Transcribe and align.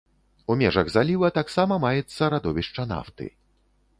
У 0.53 0.53
межах 0.61 0.87
заліва 0.95 1.29
таксама 1.35 1.77
маецца 1.85 2.31
радовішча 2.37 2.89
нафты. 2.95 3.31